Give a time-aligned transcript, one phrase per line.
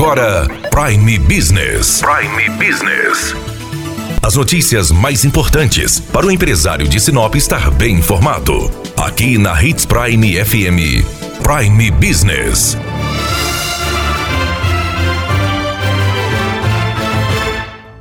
[0.00, 2.00] agora Prime Business.
[2.00, 3.34] Prime Business.
[4.22, 8.70] As notícias mais importantes para o empresário de Sinop estar bem informado.
[8.96, 11.04] Aqui na Hits Prime FM.
[11.42, 12.78] Prime Business.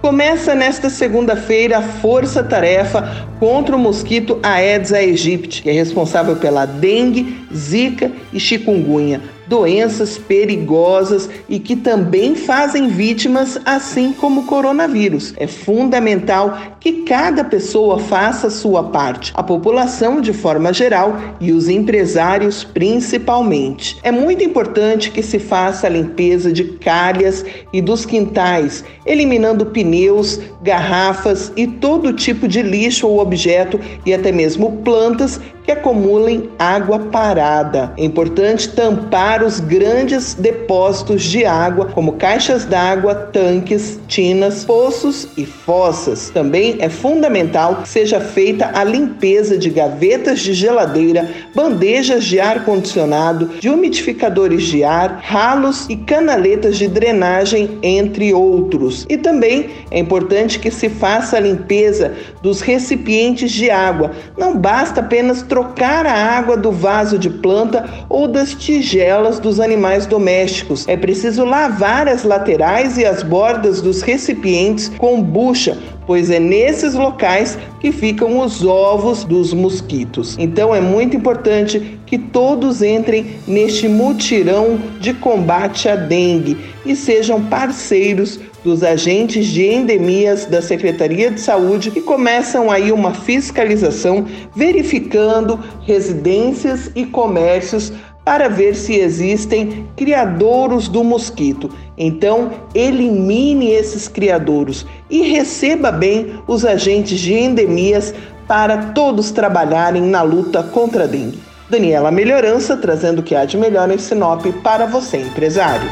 [0.02, 7.46] Começa nesta segunda-feira a força-tarefa contra o mosquito Aedes aegypti, que é responsável pela dengue,
[7.54, 9.20] zika e chikungunya,
[9.50, 15.34] doenças perigosas e que também fazem vítimas, assim como o coronavírus.
[15.38, 21.68] É fundamental que cada pessoa faça sua parte, a população de forma geral e os
[21.68, 23.98] empresários principalmente.
[24.04, 30.40] É muito importante que se faça a limpeza de calhas e dos quintais, eliminando pneus,
[30.62, 35.40] garrafas e todo tipo de lixo ou objeto e até mesmo plantas
[35.70, 37.94] que acumulem água parada.
[37.96, 45.46] É importante tampar os grandes depósitos de água, como caixas d'água, tanques, tinas, poços e
[45.46, 46.30] fossas.
[46.30, 52.66] Também é fundamental que seja feita a limpeza de gavetas de geladeira, bandejas de ar
[52.66, 59.06] condicionado, de umidificadores de ar, ralos e canaletas de drenagem, entre outros.
[59.10, 64.12] E também é importante que se faça a limpeza dos recipientes de água.
[64.38, 70.06] Não basta apenas trocar a água do vaso de planta ou das tigelas dos animais
[70.06, 70.88] domésticos.
[70.88, 75.78] É preciso lavar as laterais e as bordas dos recipientes com bucha,
[76.08, 80.38] pois é nesses locais que ficam os ovos dos mosquitos.
[80.40, 87.44] Então é muito importante que todos entrem neste mutirão de combate à dengue e sejam
[87.44, 94.26] parceiros dos agentes de endemias da Secretaria de Saúde que começam aí uma fiscalização
[94.56, 97.94] verificando residências e comércios
[98.30, 101.72] para ver se existem criadouros do mosquito.
[101.98, 108.14] Então, elimine esses criadouros e receba bem os agentes de endemias
[108.48, 111.40] para todos trabalharem na luta contra a dengue.
[111.72, 115.90] Daniela Melhorança trazendo o que há de melhor em Sinop para você, empresário.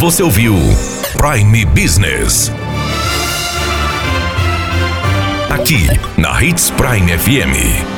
[0.00, 0.54] Você ouviu
[1.16, 2.50] Prime Business.
[5.48, 5.86] Aqui,
[6.16, 7.97] na Hits Prime FM.